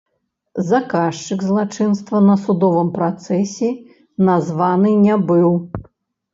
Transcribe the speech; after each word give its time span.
Заказчык 0.69 1.43
злачынства 1.49 2.23
на 2.29 2.35
судовым 2.47 2.89
працэсе 2.97 3.71
названы 4.33 4.99
не 5.07 5.23
быў. 5.31 5.49